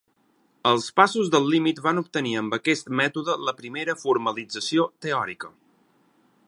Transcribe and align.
Els 0.69 0.85
passos 0.99 1.27
del 1.35 1.45
límit 1.55 1.81
van 1.87 2.01
obtenir 2.03 2.33
amb 2.41 2.57
aquest 2.59 2.91
mètode 3.01 3.37
la 3.49 3.55
primera 3.61 3.97
formalització 4.05 4.87
teòrica. 5.07 5.55